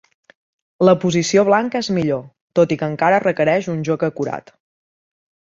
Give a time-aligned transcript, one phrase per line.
[0.87, 2.23] La posició blanca és millor,
[2.61, 4.53] tot i que encara requereix un joc acurat.